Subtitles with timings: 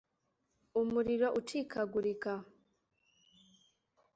[0.81, 2.31] umuriro ucikagurika